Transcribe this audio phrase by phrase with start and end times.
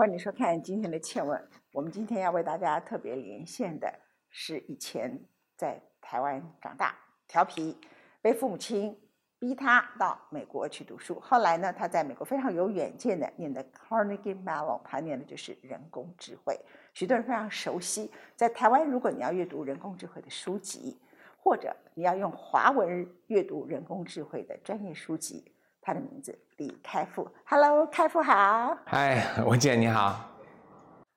[0.00, 1.38] 欢迎收看今天的《倩问》。
[1.72, 3.86] 我们今天要为大家特别连线的
[4.30, 5.22] 是以前
[5.58, 6.96] 在台湾长大、
[7.28, 7.76] 调皮，
[8.22, 8.98] 被父母亲
[9.38, 11.20] 逼他到美国去读书。
[11.20, 16.58] 后来呢，他在美国非常有远见的念的 Carnegie Mellon，他念的就是人工智慧。
[16.94, 18.10] 许多人非常熟悉。
[18.34, 20.98] 在台湾，如果你要阅读人工智慧的书籍，
[21.36, 25.52] 或者你要用华文阅读人工智慧的专业书籍。
[25.82, 28.76] 他的名字李开复，Hello，开复好。
[28.84, 30.28] 嗨，文姐你好。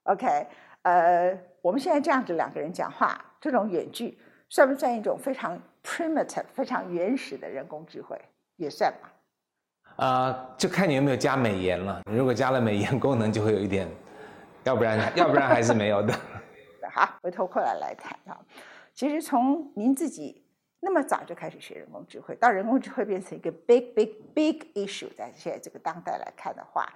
[0.03, 0.47] OK，
[0.83, 4.17] 呃，我们现在这样子两个人讲话，这种远距
[4.49, 8.19] 算不算一种非常 primitive、非常原始的人工智慧？
[8.55, 9.11] 也算吧。
[9.97, 12.01] 呃，就看你有没有加美颜了。
[12.05, 13.85] 如果加了美颜功能，就会有一点；
[14.63, 16.13] 要不然，要不然还是没有的。
[16.89, 18.39] 好，回头过来来谈啊。
[18.93, 20.41] 其实从您自己。
[20.85, 26.91] 那么早就开始学人工智慧，到人工智慧变成一个 big big big issue，在现在这个当代来看的话，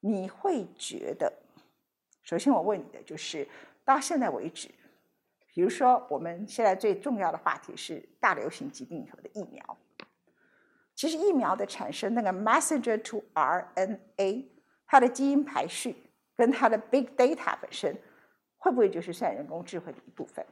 [0.00, 1.32] 你会觉得，
[2.22, 3.48] 首先我问你的就是，
[3.86, 4.68] 到现在为止，
[5.54, 9.78] 比如说我们现在最重要的话题是大流行疾病里头的疫苗，
[10.94, 14.44] 其实疫苗的产生，那个 messenger to RNA，
[14.86, 15.96] 它的基因排序
[16.36, 17.96] 跟它的 big data 本身，
[18.58, 20.44] 会不会就是算人工智慧的一部分？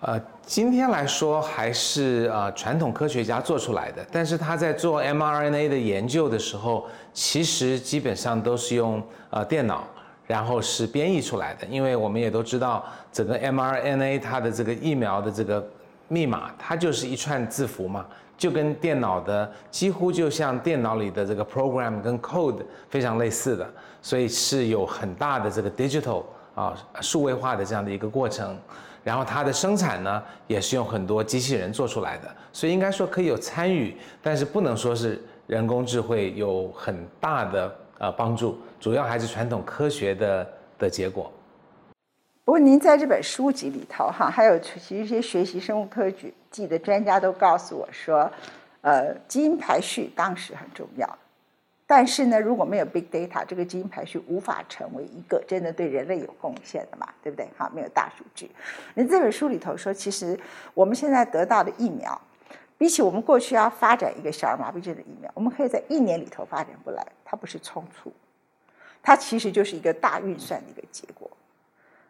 [0.00, 9.82] 呃，今天来说还是呃传统科学家做出来的，但是他在做 mRNA 的研究的时候，其实基本上都是用呃电脑，
[10.24, 11.66] 然后是编译出来的。
[11.66, 15.66] 因为我们也都知道，整个 mRNA 它的这个疫苗的这个
[16.06, 23.68] 密码，它就是一串字符嘛，就跟电脑的几乎就像电脑里的这个 program 跟 code 非常类似的，
[24.00, 26.22] 所以是有很大的这个 digital
[26.58, 28.58] 啊数位化的这样的一个过程。
[29.04, 40.46] 然后它的生产呢，也是用很多机器人做出来的，所以应该说可以有参与，但是不能说是人工智慧有很大的呃帮助，主要还是传统科学的
[40.78, 41.32] 的结果。
[42.44, 48.30] 不过您在这本书籍里头哈，还有其实一些学习生物科学技的专家都告诉我说，
[48.82, 51.18] 呃，基因排序当时很重要。
[51.90, 57.48] 但是呢，如果没有 big data，这个基因排序无法成为一个真的对人类有贡献的嘛，对不对？
[57.56, 58.50] 好，没有大数据。
[58.92, 60.38] 您这本书里头说，其实
[60.74, 62.20] 我们现在得到的疫苗，
[62.76, 67.06] 比起我们过去要发展一个小儿麻痹症的疫苗，我们可以在一年里头发展过来。
[67.24, 68.12] 它不是冲突，
[69.02, 71.30] 它其实就是一个大运算的一个结果。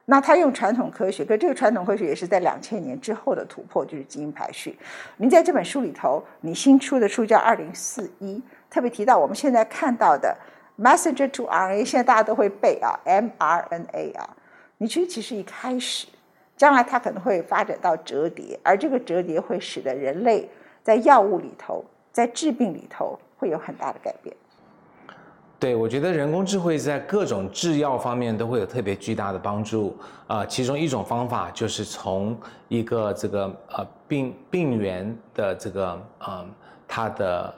[0.06, 4.76] 那他用传统科学，可这个传统科学也是在两千年之后的突破，就是基因排序。
[5.18, 8.34] 您在这本书里头，你新出的书叫《二零四一》。
[8.70, 10.36] 特别提到我们现在看到的
[10.78, 14.36] messenger to RNA，现在大家都会背啊，mRNA 啊。
[14.76, 16.06] 你觉得其实一开始，
[16.56, 20.48] 将来它可能会发展到折叠，而这个折叠会使得人类
[20.82, 24.36] 在药物里头、在治病里头会有很大的改变。
[25.58, 29.96] 对，我觉得人工智慧在各种制药方面都会有特别巨大的帮助
[30.28, 30.46] 啊。
[30.46, 36.46] 其中一种方法就是从一个这个呃病病原的这个呃
[36.86, 37.52] 它的。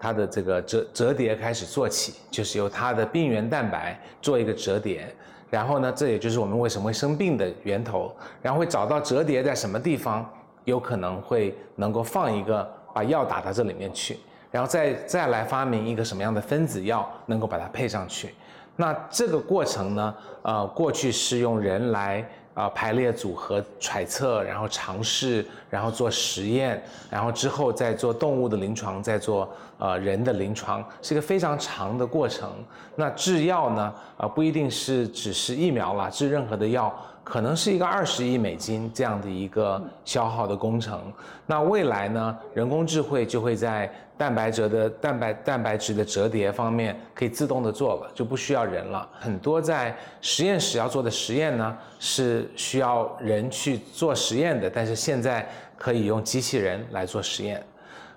[0.00, 5.14] 它的这个折折叠开始做起，就是由它的病原蛋白做一个折叠，
[5.50, 10.26] 然后呢，这也就是我们为什么会生病的源头，然后会找到折叠在什么地方，
[10.64, 14.18] 有可能会能够放一个把药打到这里面去，
[14.50, 18.34] 然后再再来发明一个什么样的分子药能够把它配上去。
[18.76, 22.26] 那这个过程呢，呃，过去是用人来。
[22.60, 29.48] 啊，排列组合、揣测，然后尝试，然后做实验，然后之后再做动物的临床，再做
[29.78, 32.50] 呃人的临床，是一个非常长的过程。
[32.96, 33.94] 那制药呢？
[34.18, 36.94] 啊，不一定是只是疫苗了，制任何的药。
[37.22, 41.00] 可能是一个二十亿美金这样的一个消耗的工程。
[41.46, 42.36] 那未来呢？
[42.54, 49.08] 人工智慧就会在蛋白质的蛋白蛋白质的折叠方面可以自动的做了，就不需要人了。
[49.18, 57.62] 很多在实验室要做的实验呢，是需要人去做实验的，但是现在可以用机器人来做实验。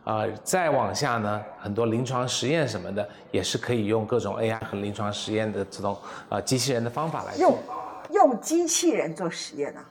[0.03, 5.97] 啊，再往下呢，很多临床实验什么的，也是可以用各种 AI 和临床实验的这种
[6.27, 7.57] 呃机器人的方法来做。
[8.13, 9.81] 用机器人做实验呢？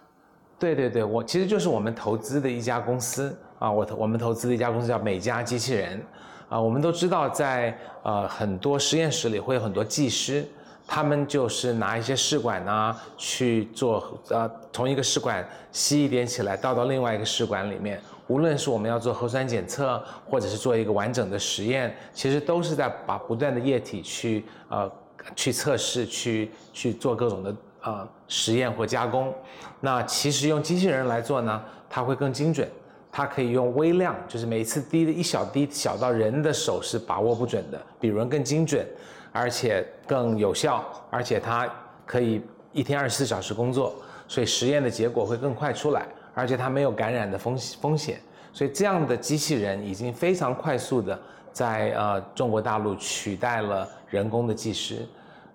[0.59, 6.01] 对对对，我其实就是我们投资的一家公司啊，我投我们投资的一家公司叫美家机器人
[6.49, 6.61] 啊。
[6.61, 10.47] 我们都知道，在呃很多实验室里会有很多技师，
[10.87, 18.01] 他们就是拿一些试管呢去做呃同一个试管吸一点起来倒到另外一个试管里面。
[18.29, 24.89] 无论是我们要做核酸检测，或者是做一个完整的实验，其实都是在把不断的液体去呃
[25.35, 27.53] 去测试，去去做各种的。
[27.83, 29.35] 呃，实验或加工，
[29.81, 32.69] 那其实用机器人来做呢，它会更精准，
[33.11, 38.87] 它可以用微量，就是每一次滴的一小滴，小到人的手是把握不准的，比人更精准，
[39.33, 41.69] 而且更有效，而且它
[42.07, 42.41] 可以
[42.73, 43.93] 一天二十四小时工作，
[44.29, 48.21] 所以实验的结果会更快出来，而且它没有感染的风风险。
[48.53, 51.19] 所以这样的机器人已经非常快速的
[51.53, 55.05] 在呃中国大陆取代了人工的技师。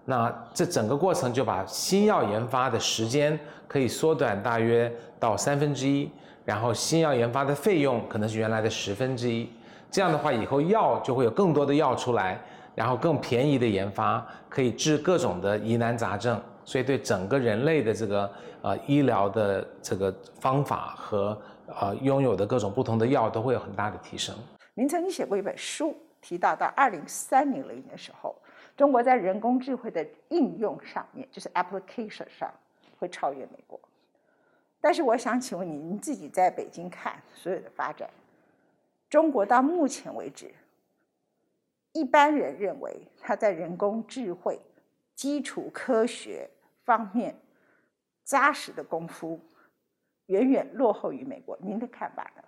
[0.10, 3.38] 那这整个过程就把新药研发的时间
[3.68, 4.90] 可以缩短大约
[5.20, 6.10] 到三分之一，
[6.46, 9.50] 然后新药研发的费用可能是原来的十分之一。
[9.92, 12.40] 这样的话，以后药就会有更多的药出来，
[12.74, 16.42] 然后更便宜的研发，可以治各种的疑难杂症。
[16.64, 18.32] 所以对整个人类的这个
[18.62, 21.38] 呃医疗的这个方法和
[21.82, 24.34] 呃拥有的各种不同的药都会有很大的提升。
[24.74, 28.34] 您曾经写过一本书，提到到二零三零年的时候。
[28.78, 32.54] 中国在人工智慧的应用上面，就是 application 上
[33.00, 33.78] 会超越美国。
[34.80, 38.08] 但是我想请问你，你自己在北京看所有的发展，
[39.10, 40.54] 中国到目前为止，
[41.92, 44.60] 一般人认为它在人工智慧、
[45.16, 46.48] 基础科学
[46.86, 47.36] 方面
[48.24, 49.40] 扎实的功夫，
[50.28, 51.58] 远远落后于美国。
[51.60, 52.44] 您的看法呢？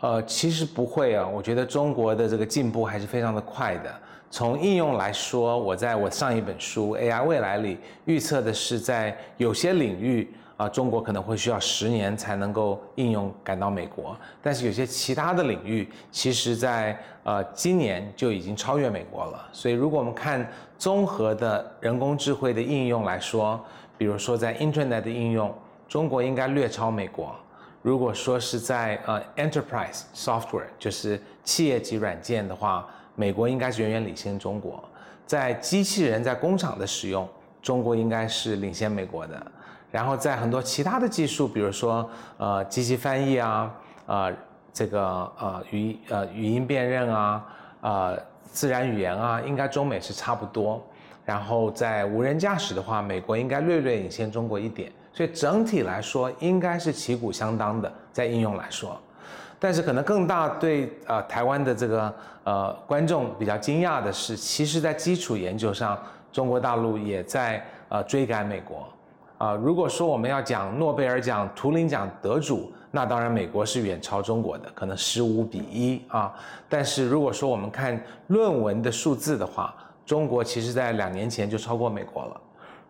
[0.00, 3.92] 呃，其实不会啊，我觉得中国的这个进步还是非常的快的。
[4.30, 14.14] 从应用来说，我在我上一本书《AI 未来》里预测的是，在有些领域啊，中国可能会需要十年才能够应用赶到美国。
[14.42, 19.48] 但是有些其他的领域，其实在呃今年就已经超越美国了。
[19.52, 20.46] 所以如果我们看
[20.76, 23.58] 综合的人工智慧的应用来说，
[23.96, 25.54] 比如说在 Internet 的应用，
[25.88, 27.34] 中国应该略超美国。
[27.86, 32.84] 如果说是在呃 enterprise software，就是企业级软件的话，
[33.14, 34.82] 美国应该是远远领先中国。
[35.24, 37.28] 在机器人在工厂的使用，
[37.62, 39.40] 中国应该是领先美国的。
[39.92, 43.72] 然后在很多其他的技术，比如说呃机器翻译啊，
[44.06, 44.34] 呃
[44.72, 45.00] 这个
[45.38, 47.46] 呃语呃语音辨认啊，
[47.82, 50.84] 呃自然语言啊，应该中美是差不多。
[51.24, 54.90] 然后在无人驾驶的话，美国应该略略领先中国一点。
[55.16, 59.00] 所以整体来说，应该是旗鼓相当的，在应用来说，
[59.58, 62.14] 但是可能更大对呃台湾的这个
[62.44, 65.98] 呃观众比较惊讶的是，其实，在基础研究上，
[66.30, 68.86] 中国大陆也在呃追赶美国。
[69.38, 76.34] 啊，如果说我们要讲诺贝尔奖、图灵奖得主，那当然美国是远超中国的，可能十五比一啊。
[76.68, 79.74] 但是如果说我们看论文的数字的话，
[80.04, 82.40] 中国其实在两年前就超过美国了。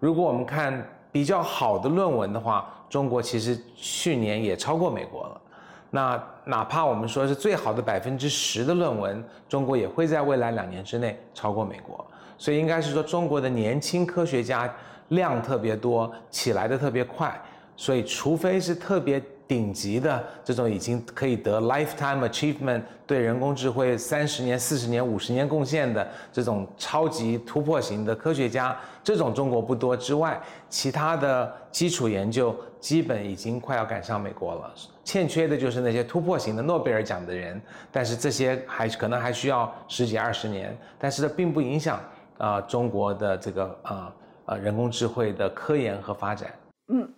[0.00, 0.84] 如果我们看
[1.16, 5.40] 比较好的论文的话，中国其实去年也超过美国了。
[5.88, 12.04] 那哪怕我们说是最好的百分之十的论文，中国也会在未来两年之内超过美国。
[12.36, 14.70] 所以应该是说，中国的年轻科学家
[15.08, 17.34] 量特别多，起来的特别快。
[17.78, 19.18] 所以，除非是特别。
[19.48, 34.74] 顶级的这种已经可以得 lifetime achievement 对人工智慧三十年、四十年、五十年贡献的这种超级突破型的科学家，这种中国不多之外，其他的基础研究基本已经快要赶上美国了。
[35.04, 37.60] 欠缺的就是那些突破型的诺贝尔奖的人，
[37.92, 42.00] 但是这些还可能还需要十几二十年，但是这并不影响
[42.38, 44.12] 啊中国的这个啊
[44.46, 46.50] 啊人工智慧的科研和发展。
[46.88, 47.08] 嗯。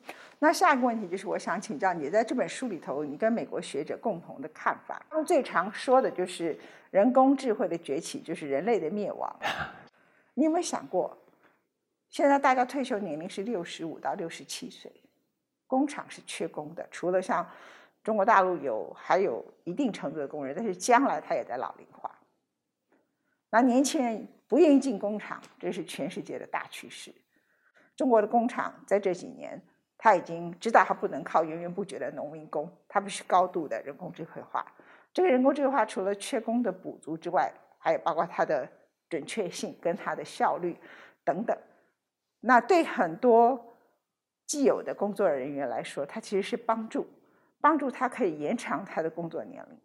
[0.40, 5.04] 那下一个问题就是，我想请教你在这本书里头，你跟美国学者共同的看法。
[5.10, 6.56] 他们最常说的就是
[6.92, 9.36] 人工智慧的崛起就是人类的灭亡。
[10.34, 11.18] 你有没有想过，
[12.08, 14.92] 现在大家退休年龄是六十五到六十七岁，
[15.66, 17.44] 工厂是缺工的，除了像
[18.04, 22.16] 中国大陆有还有一定程度的工人，但是将来他也在老龄化。
[23.50, 27.12] 那年轻人不愿意进工厂，这是全世界的大趋势。
[27.96, 29.60] 中国的工厂在这几年。
[30.00, 34.64] 他已经知道他不能靠源源不绝的农民工，他必须高度的人工智慧化。
[35.12, 38.68] 这个人工智慧化除了缺工的补足之外，还有包括它的
[39.10, 40.76] 准确性跟它的效率
[41.24, 41.58] 等等。
[42.38, 43.76] 那对很多
[44.46, 47.04] 既有的工作人员来说，它其实是帮助，
[47.60, 49.78] 帮助他可以延长他的工作年龄。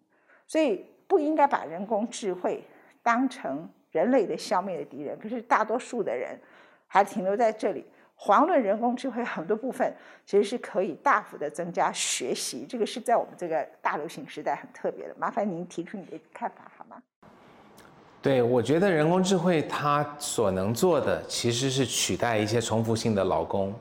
[0.46, 2.64] 所以不应该把人工智慧
[3.02, 5.18] 当成人类的消灭的敌人。
[5.18, 6.40] 可是大多数的人
[6.86, 7.84] 还停留在这里。
[8.26, 9.94] 遑论人工智慧很多部分
[10.26, 15.16] 其实是可以大幅的增加学习，这个是在我们这个大流行时代很特别的。
[15.20, 16.96] 麻烦您提出你的看法好吗？
[18.22, 23.74] 对，我觉得人工智慧它所能做的其实是取代一些重复性的劳工，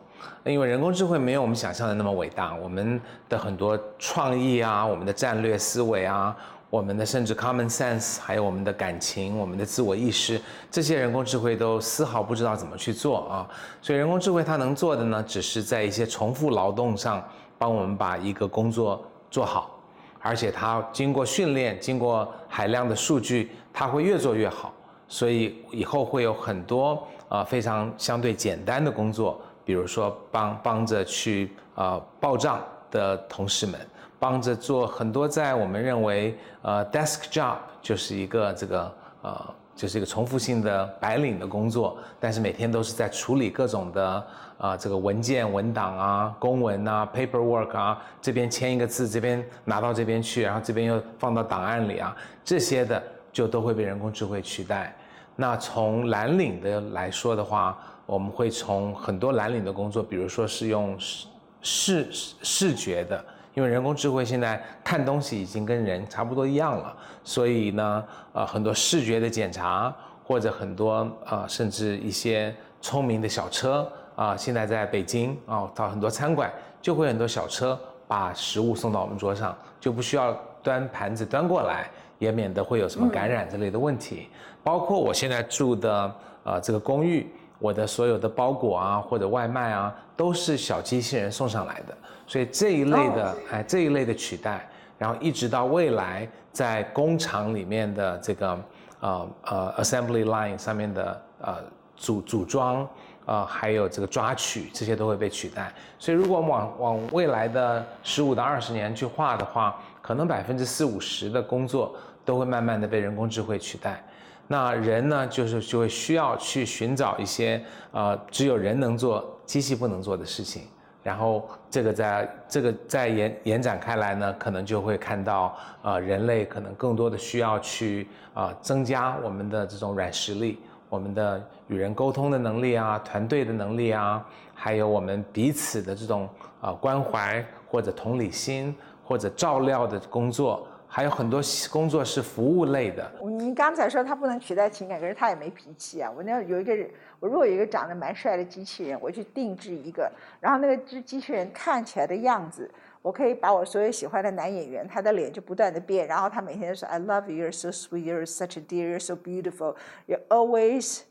[0.42, 6.36] 因为人工智慧没有我们想象的那么伟大，我们的很多创意啊，我们的战略思维啊。
[6.72, 13.46] 我们的甚至 common sense，还有我们的感情、我们的自我意识，这些人工智慧都丝毫不知道怎么去做啊！
[13.82, 17.22] 所以人工智慧它能做的呢，只是在一些重复劳动上
[17.58, 19.78] 帮我们把一个工作做好，
[20.18, 24.72] 而且它经过训练、经过海量的数据，它会越做越好。
[25.06, 33.78] 所以以后会有很多呃非常相对简单的工作，比如说帮帮着去呃报账的同事们，
[34.22, 44.24] 帮着做很多在我们认为呃 desk job 就是一个这个呃就是一个重复性的白领的工作，但是每天都是在处理各种的
[44.58, 53.02] 啊这个文件文档啊公文啊 paperwork 啊这边签一个字，这边拿到这边去，然后这边又放到档案里啊这些的
[53.32, 54.96] 就都会被人工智慧取代。
[55.34, 57.76] 那从蓝领的来说的话，
[58.06, 61.26] 我们会从很多蓝领的工作，比如说是用视
[61.60, 62.08] 视
[62.42, 69.94] 视觉的，因为人工智慧现在看东西已经跟人差不多一样了，所以呢，呃，很多视觉的检查
[70.24, 80.32] 或者很多呃，甚至一些聪明的小车啊，现在在北京啊，到很多餐馆就会很多小车把食物送到我们桌上，就不需要
[80.62, 81.88] 端盘子端过来。
[82.18, 84.28] 也免得会有什么感染之类的问题，
[84.62, 87.28] 包括我现在住的呃这个公寓，
[87.58, 89.92] 我的所有的包裹啊或者外卖啊
[90.22, 91.98] 都是小机器人送上来的，
[92.28, 98.56] 所以这一类的哎这一类的取代，然后一直到未来在工厂里面的这个
[99.00, 101.56] 呃呃 assembly line 上面的呃
[101.96, 102.88] 组组装
[103.26, 111.96] 呃还有这个抓取这些都会被取代，所以如果往往未来的十五到二十年去画的话，可能百分之四五十的工作。
[112.24, 114.00] 都会慢慢的被人工智慧取代，
[114.48, 120.64] 那人呢，就是就会需要去寻找一些呃只有人能做、机器不能做的事情，
[121.02, 130.58] 然后这个在这个在延延展开来呢，可能就会看到呃人类可能更多的需要去啊增加我们的这种软实力，
[130.90, 134.22] 我们的与人沟通的能力啊，团队的能力啊，
[134.54, 136.28] 还有我们彼此的这种
[136.60, 140.66] 啊关怀或者同理心或者照料的工作。
[140.94, 143.10] 还有很多工作是服务类的。
[143.24, 146.12] 你刚才说他不能取代情感，可是他也没脾气啊。
[146.14, 146.86] 我那有一个人，
[147.18, 152.70] 我如果有一个长得蛮帅的机器人，我去定制一个，然后那个机机器人看起来的样子，
[153.00, 161.04] 我可以把我所有喜欢的男演员，他的脸就不断的变，然后他每天都说 I love you, you're so sweet, you're such a dear, you're so beautiful, you're always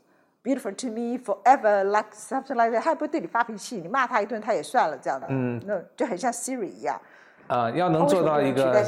[0.44, 2.82] beautiful to me forever, like something like that。
[2.82, 7.00] 他不会对你发脾气，你骂他一顿他也算了，这样的，嗯，那就很像 Siri 一样。
[7.52, 8.82] 呃，要能做到一个，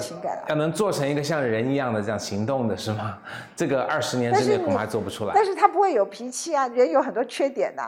[0.49, 3.18] 要能做成一个像人一样的这样行动的是吗？
[3.54, 5.33] 这个二十年之内恐怕做不出来。
[5.35, 7.83] 但是他不会有脾气啊，人有很多缺点的。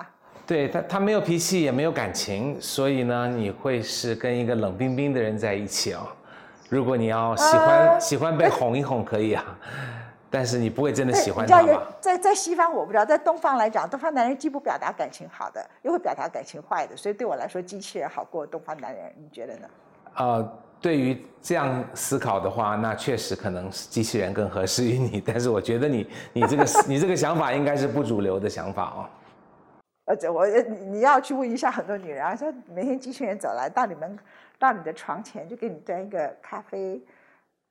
[0.47, 6.01] 对他，他没有脾气，也没有感情，所以呢，你会是跟一个冷冰冰的人在一起哦。
[6.69, 9.43] 如果你要喜欢喜欢被哄一哄可以啊，
[10.29, 11.83] 但是你不会真的喜欢他吧？
[12.03, 19.67] 在在西方我不知道，在东方来讲，东方男人既不表达感情好的，又会表达感情坏的，所以对我来说，机器人好过东方男人，你觉得呢？
[20.19, 25.21] 呃，对于这样思考的话，那确实可能是机器人更合适于你。
[25.21, 29.09] 但是我觉得你你这个 你这个想法应该是不主流的想法哦。
[30.05, 34.19] 而且我你你要去问一下很多女人啊，说每天机器人走来到你们
[34.59, 37.03] 到你的床前，就给你端一个咖啡，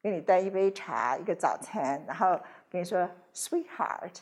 [0.01, 2.37] 给你端一杯茶，一个早餐，然后
[2.69, 4.17] 跟你说 sweetheart，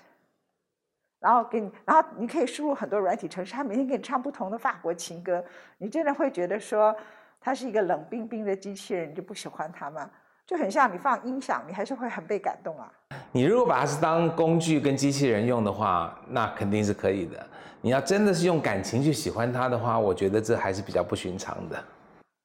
[1.20, 5.44] 然后给你，然后你可以输入很多软体程式，他每天给你唱不同的法国情歌，
[5.80, 6.96] 你真的会觉得说。
[7.44, 10.10] 它是一个冷冰冰的机器人，你就不喜欢它吗？
[10.48, 12.90] 就很像你放音响，你还是会很被感动啊。
[13.32, 17.46] 你如果把它是当工具跟机器人用的话，那肯定是可以的。
[17.82, 21.84] 你要真的是用感情去喜欢它的话，我觉得这还是比较不寻常的。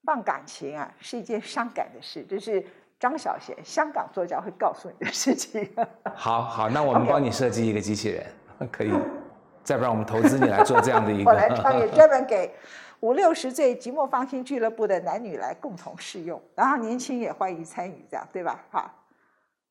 [0.05, 2.65] 放感情啊，是一件伤感的事，这是
[2.99, 5.69] 张小娴香港作家会告诉你的事情。
[6.15, 8.27] 好好，那我们帮你设计一个机器人，
[8.73, 8.93] 可以。
[9.63, 11.29] 再不然我们投资你来做这样的一个。
[11.31, 12.51] 我来创业，专门给。
[13.01, 18.65] 五六十岁寂寞芳心俱乐部的男女来共同试用，然后年轻也欢迎参与，这样对吧？
[18.73, 18.93] 哈，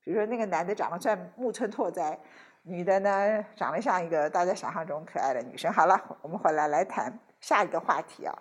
[0.01, 2.17] 比如说那个男的长得像木村拓哉，
[2.63, 5.72] 女的呢长得像一个大家想象中可爱的女生。
[5.74, 8.34] 好了，我们回来来谈下一个话题啊。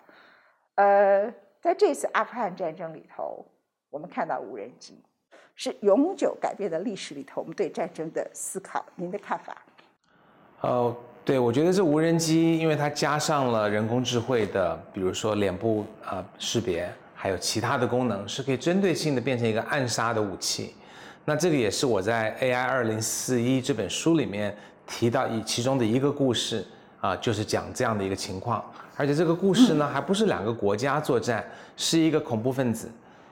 [0.75, 3.45] 呃，在这次阿富汗战争里头，
[3.89, 5.03] 我们看到无人机
[5.55, 9.57] 是永久改变的历史里头我们对战争的思考，您的看法？
[10.57, 10.95] 好。
[11.27, 20.73] 对，我觉得这无人机，因为它加上了人工智慧的，比如说脸部啊识别，还有其他的功能，是可以针对性的变成一个暗杀的武器。
[21.25, 24.55] 那这个也是我在《AI 二零四一》这本书里面
[24.87, 26.65] 提到一其中的一个故事
[27.01, 28.63] 啊，就是讲这样的一个情况。
[28.95, 31.43] 而且这个故事呢，还不是两个国家作战，
[31.75, 32.89] 是一个恐怖分子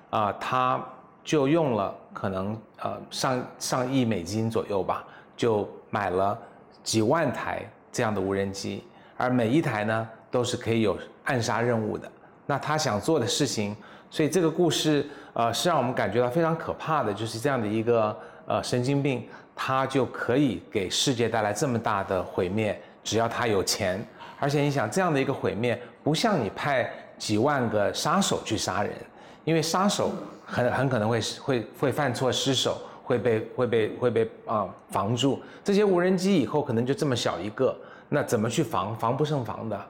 [0.09, 0.85] 啊，他
[1.23, 5.05] 就用了可能呃上上亿美金左右吧，
[5.37, 6.37] 就买了
[6.83, 7.65] 几万台。
[7.95, 8.83] 这样的无人机，
[9.15, 12.11] 而每一台呢都是可以有暗杀任务的。
[12.45, 13.73] 那他想做的事情，
[14.09, 18.13] 所以这个故事呃是让我们感觉到非常可怕的，就是这样的一个
[18.45, 19.25] 呃神经病，
[19.55, 24.05] 他就可以给世界带来这么大的毁灭，只要他有钱。
[24.41, 28.91] 而且你想，这样的一个毁灭，不像你派几万个杀手去杀人，
[29.45, 30.11] 因为杀手
[30.45, 35.41] 很很可能会会会犯错失手，会被会被会被啊防住。
[35.63, 37.75] 这些无人机以后可能就这么小一个，
[38.09, 38.95] 那怎么去防？
[38.97, 39.85] 防不胜防的。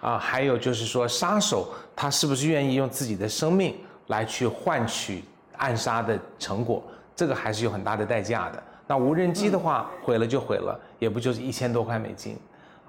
[0.00, 5.22] 啊，还有就是说，杀手他是不是愿意用自己的生命来去换取
[5.58, 6.82] 暗杀的成果？
[7.14, 8.62] 这个还是有很大的代价的。
[8.86, 12.36] 那无人机的话，毁了就毁了，也不就是一千多块美金。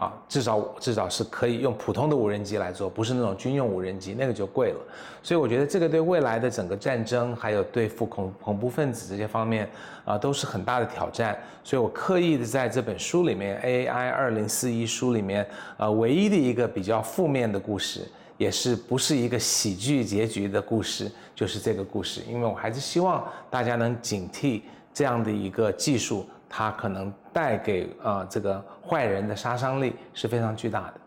[0.01, 4.79] 啊，至少至少是可以用普通的无人机来做，不是那种军用无人机，那个就贵了。
[5.21, 9.69] 所以我觉得这个对未来的整个战争，还有对付恐恐怖分子这些方面，
[10.03, 11.37] 啊，都是很大的挑战。
[11.63, 18.01] 所以我刻意的在这本书里面，AI 二零四一书里面，呃，唯一的一个比较负面的故事，
[18.39, 22.21] 也是不是一个喜剧结局的故事，就是这个故事。
[22.27, 26.25] 因为我还是希望大家能警惕这样的一个技术。
[26.53, 30.99] 它可能带给呃这个坏人的杀伤力是非常巨大的。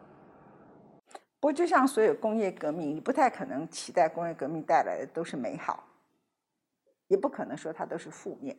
[1.38, 5.84] 不过，就像所有工业革命，你不太可能期待工业革命带来的都是美好，
[7.08, 8.56] 也不可能说它都是负面。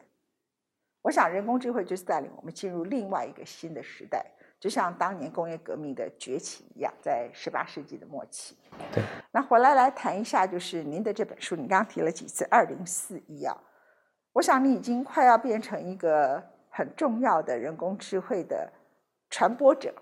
[1.01, 4.23] 我想，人工智慧就是带领我们进入另外一个新的时代，
[4.59, 8.55] 就像当年工业革命的崛起一样，在十八世纪的末期。
[8.93, 9.03] 对。
[9.31, 13.57] 那回来来谈一下，就是您的这本书，你刚刚提了几次“二零四一”啊？
[14.33, 16.51] 我想你已经快要变成一个。
[16.75, 18.69] 很重要的人工智慧的
[19.29, 19.95] 传播者，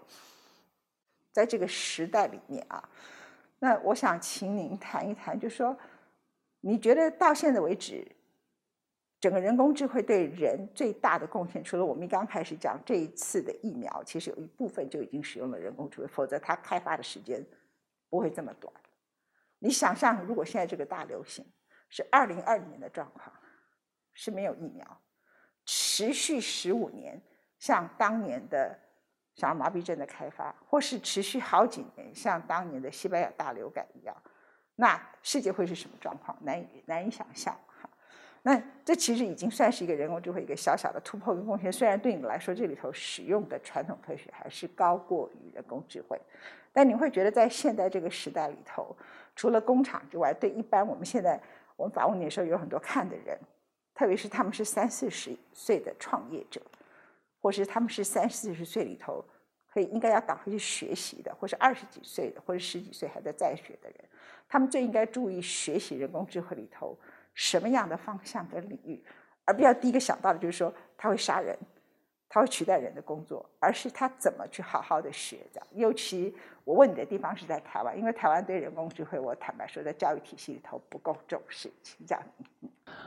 [1.31, 2.89] 在这个时代里面啊，
[3.59, 5.77] 那我想请您谈一谈，就说
[6.61, 8.03] 你觉得到现在为止，
[9.19, 17.45] 整个人工智慧对人最大的贡献，除了我们刚开始讲这一次的疫苗，其实有一部分就已经使用了人工智慧，否则它开发的时间
[18.09, 18.73] 不会这么短。
[19.59, 21.45] 你想象，如果现在这个大流行
[21.87, 23.31] 是二零二零年的状况，
[24.15, 25.01] 是没有疫苗。
[25.95, 27.21] 持续十五年，
[27.59, 28.75] 像当年的
[29.35, 34.15] 小儿麻痹症的开发，或是持续好几年，像当年的西班牙大流感一样，
[34.75, 36.35] 那世界会是什么状况？
[36.41, 37.87] 难以难以想象哈。
[38.41, 41.71] 那这其实已经算是一个人工智慧一个小小的突破跟贡献。
[41.71, 46.19] 虽然对你来说，这里头使用的传统科学还是高过于人工智慧，
[46.71, 48.97] 但你会觉得在现在这个时代里头，
[49.35, 51.39] 除了工厂之外，对一般我们现在
[51.75, 53.39] 我们访问你的时候，有很多看的人。
[53.93, 56.61] 特别是他们是三四十岁的创业者，
[57.41, 59.23] 或是他们是三四十岁里头
[59.71, 63.99] 可以应该要赶快去学习的，或是二十几岁的，或者十几岁还在在学的人，
[64.47, 66.97] 他们最应该注意学习人工智慧里头
[67.33, 69.03] 什么样的方向跟领域，
[69.45, 71.57] 而不要第一个想到的就是说他会杀人。
[72.29, 75.61] 他会取代人的工作，而是他怎么去好好的学的。
[75.73, 81.71] 尤其我问你的地方是在台湾，因为台湾对人工智慧，我坦白说，在教育体系里头不够重视。
[81.83, 82.19] 请讲。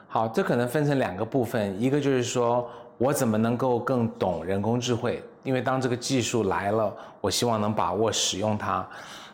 [0.09, 8.87] 好，这可能分成两个部分，一个就是说我怎么能够更懂人工智慧，因为当这个技术来了，我希望能把握使用它。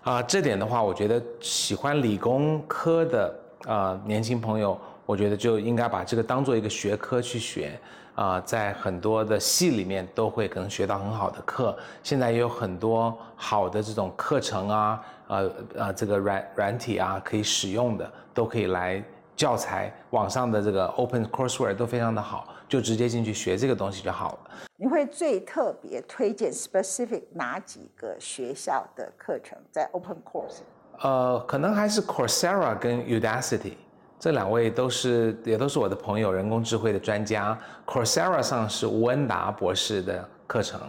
[0.03, 3.35] 啊，这点的话，我觉得喜欢理工科的
[3.67, 7.79] 啊年轻朋友，我觉得就应该把这个当做一个学科去学。
[8.15, 19.03] 啊，在很多的系里面都会可能学到很好的课，现在也有很多好的这种课程啊，呃呃，这个软软体啊可以使用的，都可以来
[19.37, 24.39] 教材，网上的这个 Open Courseware 都非常的好，就直接进去学这个东西就好了。
[24.77, 30.61] 你会最特别推荐 specific 哪几个学校的课程在 Open Course？
[31.01, 33.75] 呃，可能还是 Coursera 跟 Udacity。
[34.19, 37.59] 这两位都是也都是我的朋友，人工智慧的专家。
[37.85, 40.81] Coursera 上是吴恩达博士的课程，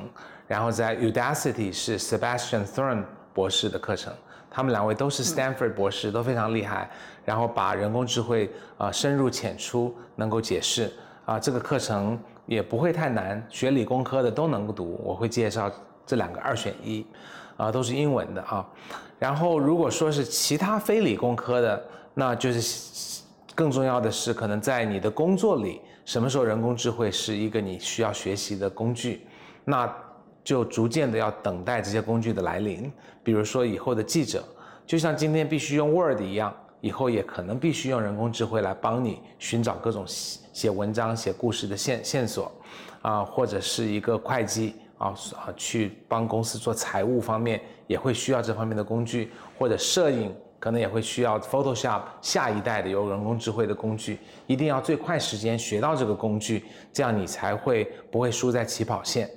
[0.48, 3.04] 然后在 Udacity 是 Sebastian Thorn
[3.34, 4.14] 博士的课程。
[4.54, 6.90] 他们两位都是 Stanford 博士，都非常厉害。
[7.26, 10.94] 然后把人工智慧啊深入浅出能够解释
[11.26, 15.02] 啊，这个课程也不会太难，学理工科的都能够读。
[15.04, 15.72] 我会介绍
[16.06, 17.04] 这两个二选一，
[17.58, 18.66] 啊都是英文的啊。
[19.18, 23.12] 然后如果说是其他非理工科的，那就是。
[23.56, 29.28] 更重要的是，可能在你的工作里，什么时候人工智慧是一个你需要学习的工具，
[29.64, 29.86] 那
[30.44, 32.92] 就逐渐的要等待这些工具的来临。
[33.24, 34.44] 比如说以后的记者，
[34.86, 42.52] 就像今天必须用 Word 一样，以后也可能必须用人工智慧来帮你寻找各种写文章、写故事的线线索，
[43.02, 50.36] 啊，或者是一个会计啊啊去帮公司做财务方面也会需要这方面的工具，或者摄影。
[50.60, 59.30] 可能也会需要 Photoshop 下一代的有人工智慧的工具，一定要最快时间学到这个工具，这样你才会不会输在起跑线。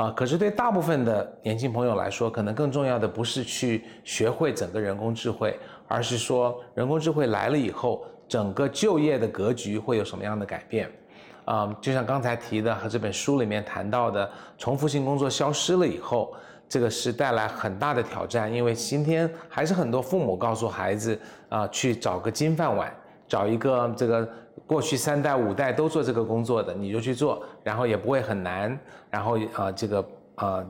[0.00, 5.54] 啊，可是对大部分的年轻朋友来说，可能更重要的不是去学会整个人工智慧，
[5.86, 10.90] 而是说人工智慧来了以后，整个就业的格局会有什么样的改变？
[11.44, 16.32] 嗯，就像刚才提的和这本书里面谈到的，重复性工作消失了以后，
[16.66, 22.90] 这个是带来很大的挑战，因为今天还是很多父母告诉孩子啊，去找个金饭碗，
[23.28, 24.26] 找一个这个
[24.70, 28.78] 过去三代五代都做这个工作的，你就去做，然后也不会很难，
[29.10, 30.64] 然后啊这个啊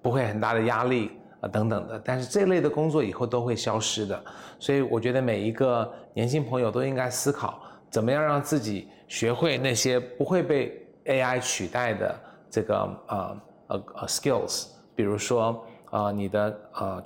[0.00, 4.24] 不会很大的压力啊等等的，但是这类的工作以后都会消失的，
[4.58, 8.88] 所以我觉得每一个年轻朋友都应该思考，怎么样让自己。
[9.06, 12.74] 学会那些不会被 AI 取代的这个
[13.06, 17.04] 呃呃呃 skills，比如说呃你的呃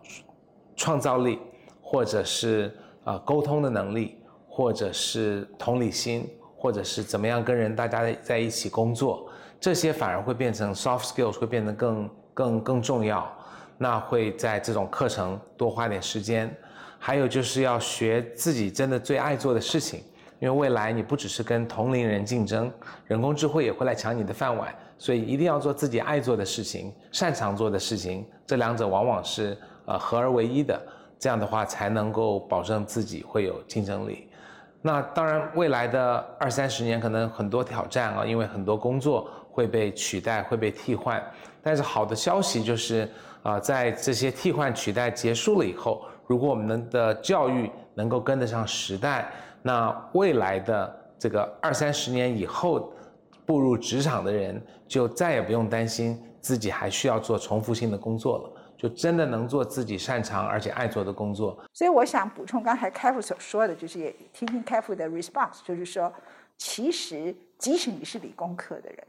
[0.76, 1.40] 创造力，
[1.82, 2.72] 或者是
[3.02, 4.16] 呃沟通的能力，
[4.58, 13.32] 或者是同理心，或者是怎么样跟人大家在一起工作，这些反而会变成 soft skills，会变得更更更重要。
[13.76, 16.52] 那会在这种课程多花点时间，
[16.98, 20.02] 还有就是要学自己真的最爱做的事情。
[20.40, 22.68] 因为未来你不只是跟同龄人竞争，
[23.06, 30.82] 人工智慧也会来抢你的饭碗，所以一定要做自己爱做的事情、擅长做的事情，这两者往往是呃合而为一的，
[31.16, 34.27] 这样的话才能够保证自己会有竞争力。
[34.80, 41.22] 那当然，未来的二三十年可能很多挑战啊，因为很多工作会被取代、会被替换。
[41.62, 43.08] 但是好的消息就是
[43.42, 49.30] 啊，在这些替换取代结束了以后，如果我们的教育能够跟得上时代。
[49.60, 52.92] 那未来的这个二三十年以后，
[53.44, 61.58] 步入职场的人就再也不用担心自己还需要做重复性的工作了，就真的能做自己擅长而且爱做的工作。
[61.74, 66.10] 所以我想补充刚才开复所说的，就是也听听开复的 response，就是说，
[66.56, 69.04] 其实即使你是理工科的人，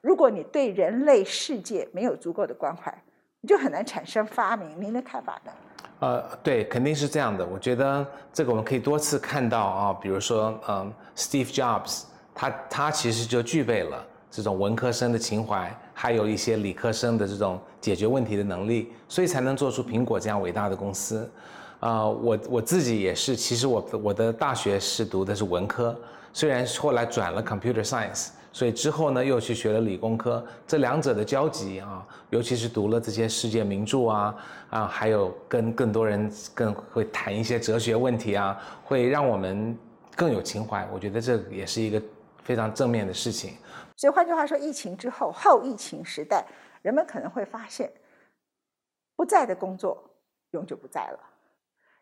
[0.00, 2.92] 如果你对人类世界没有足够的关怀，
[3.40, 4.80] 你就很难产生发明。
[4.80, 5.52] 您的看法呢？
[6.00, 7.46] 呃，对，肯定是这样的。
[7.46, 12.02] 我觉得这个我们可以多次看到啊，比如说，嗯，Steve Jobs，
[12.34, 21.30] 他他其实就具备了这种文科生的情怀，还有一些理科生的这种解决问题的能力，所以才能做出苹果这样伟大的公司。
[21.78, 25.96] 啊，我我自己也是，其实我我的大学是读的是文科，
[26.32, 28.30] 虽然后来转了 Computer Science。
[28.52, 34.34] 所以之后呢，又去学了理工科，这两者的交集啊，尤其是读了这些世界名著啊，
[34.70, 39.78] 啊，还有跟更多人更会谈一些哲学问题啊，会让我们
[40.16, 40.84] 更有情怀。
[40.92, 42.02] 我觉得这也是一个
[42.42, 43.52] 非常正面的事情。
[44.02, 46.44] 所以换句话说，疫情之后，后疫情时代，
[46.82, 47.88] 人们可能会发现，
[49.14, 50.10] 不在的工作
[50.50, 51.20] 永久不在了，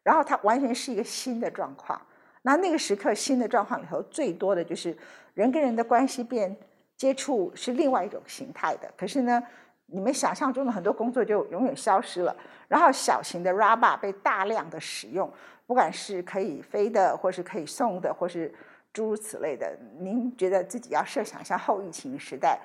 [0.02, 2.00] 然后它完全是一个新的状况。
[2.40, 4.96] 那那个时刻，新的状况里头，最多的就是
[5.34, 6.56] 人跟人的关系变
[6.96, 8.90] 接触是另外一种形态的。
[8.96, 9.42] 可是呢，
[9.84, 12.34] 你们想象中的很多工作就永远消失了。
[12.66, 15.30] 然后小型的 Robot 被大量的使用，
[15.66, 18.54] 不管是可以飞的，或是可以送的，或是
[18.92, 19.76] 诸如此类的。
[19.98, 22.61] 您觉得自己要设想一下后疫情时代，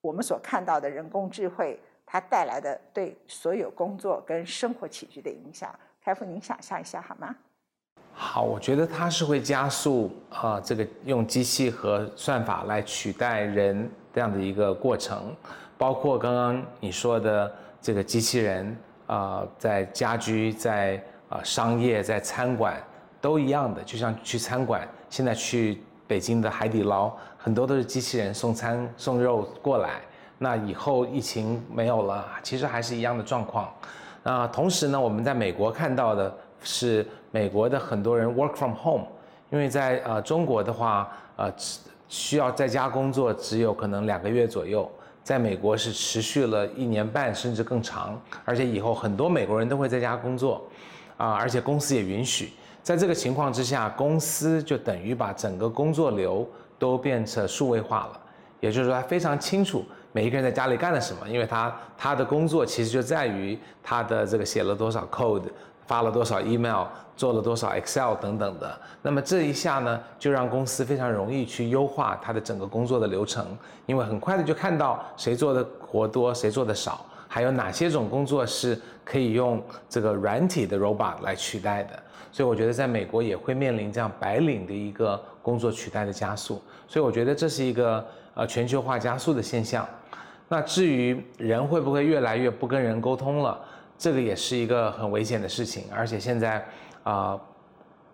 [0.00, 7.34] 我们所看到的人工智慧它带来的对所有工作跟生活起居的影响，开复您想象一下好吗？
[8.12, 15.34] 好，我觉得它是会加速啊，这个用机器和算法来取代人这样的一个过程，
[15.78, 22.82] 包括刚刚你说的这个机器人啊，在家居、在啊商业、在餐馆
[23.20, 30.00] 都一样的，就像去餐馆，现在去北京的海底捞，很多都是机器人送餐送肉过来。
[30.38, 33.70] 那以后疫情没有了，其实还是一样的状况。
[34.22, 36.34] 那同时呢，我们在美国看到的。
[36.62, 39.06] 是美国的很多人 work from home，
[39.48, 41.50] 因为在呃中国的话，呃
[42.06, 44.86] 需要在家工作只有可能两个月左右，
[45.24, 50.62] 在美国是持续了一年半甚至更长，而且以后很多美国人都会在家工作，
[51.16, 52.52] 啊，而且公司也允许。
[52.82, 58.20] 在这个情况之下，公司就等于把整个工作流都变成数位化了，
[58.60, 65.42] 也就是说他非常清楚每一个人在家里干了什么，因为他他的工作其实就在于他的这个写了多少 code。
[65.86, 73.44] 发了多少 email，做了多少 Excel 等等的，那么这一下呢，就让公司非常容易去优化它的整个工作的流程，
[73.86, 82.00] 因为很快的就看到谁做的活多，谁做的少，还有哪些种工作是可以用这个软体的 robot 来取代的。
[82.32, 86.62] 所以我觉得在美国也会面临这样白领的一个工作取代的加速。
[86.86, 89.86] 所以我觉得这是一个呃全球化加速的现象。
[90.48, 93.60] 那至于人会不会越来越不跟人沟通了？
[93.96, 96.66] 这个也是一个很危险的事情，而且现在，
[97.02, 97.38] 啊，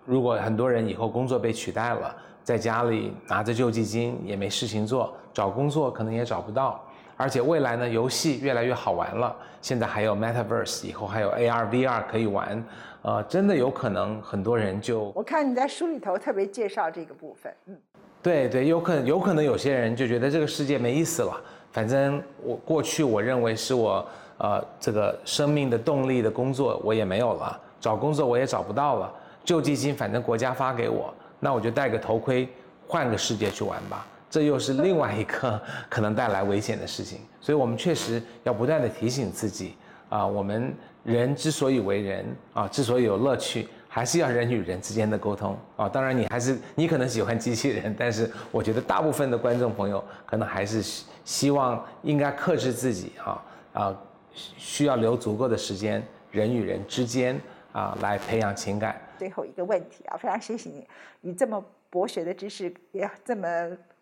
[0.04, 6.84] 如果很多人以后工作被取代了，在家里拿着救济金也没事情做，找工作可能也找不到，
[7.16, 12.62] 而且未来呢，游戏越来越好玩了，现在还有 Metaverse，以后还有 AR、VR 可以玩，
[13.02, 15.12] 呃，真的有可能很多人就……
[15.14, 17.76] 我看你在书里头特别介绍这个部分，嗯。
[18.22, 21.40] 对对，有可能有可能有些人就觉得这个世界没意思了。
[21.70, 24.04] 反正我过去我认为是我
[24.38, 29.12] 呃这个生命的动力的工作我也没有了，找工作我也找不到了，
[29.44, 32.48] 救济金反正国家发给我，那我就戴个头盔，
[32.88, 34.04] 换个世界去玩吧。
[34.36, 37.20] 这又是另外一个可能带来危险的事情。
[37.40, 39.74] 所以我们确实要不断的提醒自己
[40.10, 43.66] 啊，我们人之所以为人啊，之所以有乐趣。
[43.88, 45.88] 还是要人与人之间的沟通啊！
[45.88, 50.82] 当然，你还是你可能喜欢机器人，但是我觉得大部分的观众朋友可能还是
[51.24, 53.96] 希望应该克制自己啊啊，
[54.34, 57.40] 需要留足够的时间人与人之间
[57.72, 59.00] 啊来培养情感。
[59.18, 60.86] 最后一个问题啊，非常谢谢你
[61.22, 63.48] 你这么博学的知识，也这么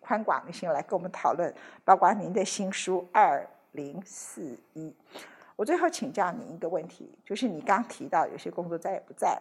[0.04, 4.90] 宽广的心来跟我们讨论，包括您的新书《二零四一》。
[5.56, 9.40] 我最后请教您一个问题，就是你刚提到有些工作再也不在。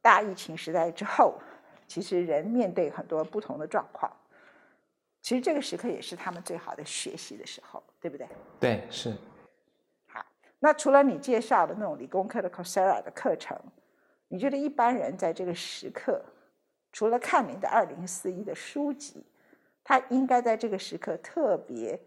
[0.00, 1.34] 大疫情时代之后，
[1.88, 4.08] 其实人面对很多不同的状况，
[5.20, 8.28] 其实这个时刻也是他们最好的学习的时候，对不对？
[8.60, 9.16] 对，是。
[10.06, 10.24] 好，
[10.60, 13.58] 那除了你介绍的那种理工科的 Coursera 的课程，
[14.28, 16.22] 你觉得一般人在这个时刻，
[16.92, 19.24] 除了看您的二零四一的书籍，
[19.84, 21.98] 他应该在这个时刻特别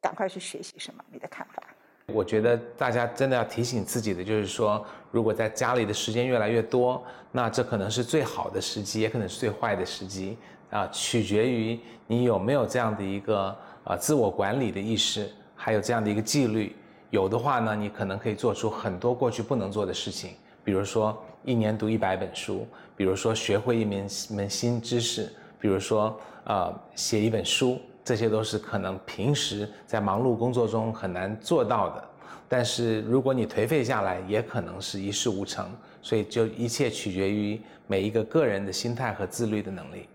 [0.00, 1.04] 赶快去学习什么？
[1.12, 1.62] 你的看法？
[2.06, 10.38] 我觉得大家真的要提醒自己的，就是说，如果在家里的时间越来越多，那这可能是最好的时机，也可能是最坏的时机
[10.70, 16.74] 啊，取决于你有没有这样的一个啊自我管理的意识，还有这样的一个纪律。
[17.10, 27.78] 有的话呢，你可能可以做出很多过去不能做的事情，比如说一年读一百本书，比如说学会一门门新知识，比如说呃写一本书。
[28.02, 32.08] 这些都是可能平时在忙碌工作中很难做到的，
[32.48, 35.68] 但是如果你颓废下来，也可能是一事无成。
[36.00, 40.08] 所以，就一切取决于每一个个人的心态和自律的能力。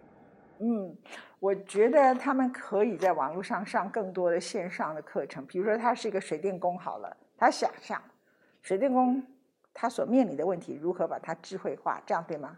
[0.59, 0.95] 嗯，
[1.37, 8.01] 我觉得他们可以在网络上上更多的线上的课程，比如说他是一个水电工，好了，他想象
[8.61, 9.21] 水电工
[9.73, 12.55] 他所面临的问题如何把它智慧化，这样对吗？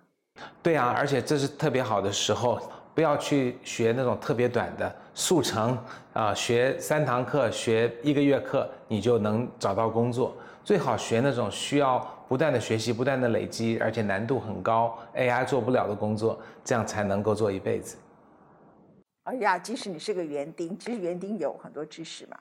[0.61, 2.61] 对啊，而且这是特别好的时候。
[2.93, 5.77] 不要去学那种特别短的速成
[6.13, 10.35] 啊，学三堂课、学一个月课，你就能找到工作。
[10.63, 17.97] 最好学那种需要不断的学习、不断的累积，而且难度很高、AI 做不了的工作，这样才能够做一辈子。
[19.23, 22.37] 哎呀，即使你是个园丁，其实园丁有很多知识嘛，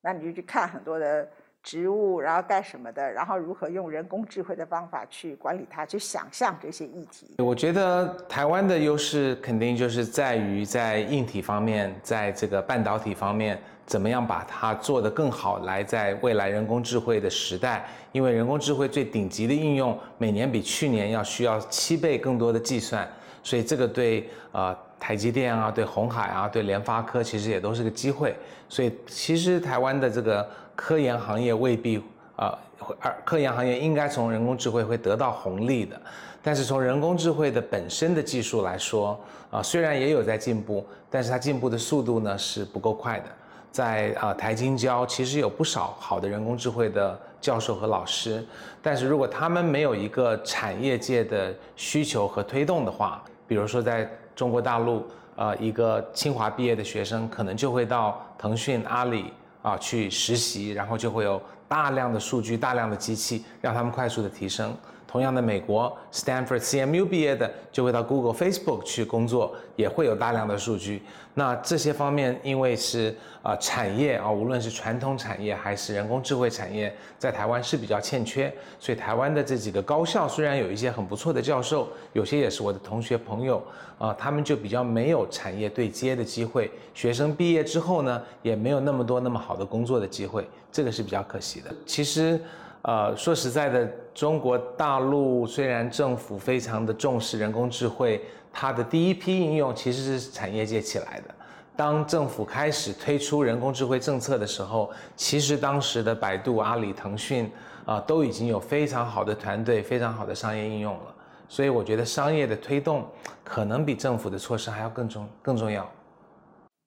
[0.00, 1.28] 那你就去看很多的。
[1.64, 3.10] 植物，然后干什么的？
[3.10, 7.26] 然后如何用人工智慧的方法去管理它，去想象这些议题？
[7.38, 23.08] 我觉得台湾的优势肯定就是在于在硬体方面，在这个半导体方面，怎么样把它做得更好，来在未来人工智慧的时代，因为人工智慧最顶级的应用，每年比去年要需要七倍更多的计算，
[23.42, 28.36] 所以这个对呃台积电啊，对红海啊，对联发科其实也都是个机会。
[28.68, 30.46] 所以其实台湾的这个。
[30.76, 32.02] 科研行业未必
[32.34, 32.58] 啊，
[32.98, 35.96] 而科研行业应该从人工智慧会得到红利的，
[36.42, 39.16] 但是从人工智慧的本身的技术来说
[39.52, 43.26] 啊，虽然也有在进步，但是它进步的速度呢是不够快的。
[43.70, 48.44] 在啊台金交其实有不少好的人工智慧的教授和老师，
[48.82, 59.32] 但是如果他们没有一个产业界的需求和推动的话，比如说在中国大陆呃，一个清华毕业的学生可能就会到腾讯、阿里。
[59.64, 64.76] 啊，去实习，然后就会有大量的数据、大量的机器，让他们快速的提升。
[65.14, 71.04] 同样的，美国 Stanford CMU 毕业的就会到 Google、Facebook 去工作，也会有大量的数据。
[71.34, 78.52] 那这些方面，因为是啊产业啊，无论是传统产业还是人工智慧产业，在台湾是比较欠缺。
[78.80, 83.62] 所以，台湾的这几个高校虽然有一些很不错的教授，有些也是我的同学朋友
[83.98, 86.68] 啊，他们就比较没有产业对接的机会。
[86.92, 91.72] 学生毕业之后呢，也没有那么多那么好的工作的机会，这个是比较可惜的。
[91.86, 92.40] 其实。
[92.84, 98.20] 呃，说实在的，中国大陆虽然政府非常的重视人工智慧，
[98.52, 101.34] 它的第一批应用其实是产业界起来的。
[101.74, 107.50] 当政府开始推出人工智慧政策的时候，其实当时的百度、阿里、腾讯
[107.86, 111.14] 啊，都已经有非常好的团队、非常好的商业应用了。
[111.48, 113.06] 所以我觉得商业的推动
[113.42, 115.90] 可能比政府的措施还要更重更重要。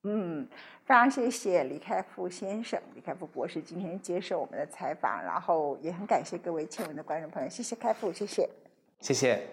[0.04, 0.48] 嗯。
[0.88, 8.50] 非常谢谢李开复先生、李开复博士今天接受我们的采访，然后也很感谢各位亲文的观众朋友，谢谢开复，谢谢，
[9.02, 9.46] 谢谢。